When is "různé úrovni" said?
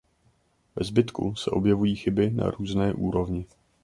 2.51-3.45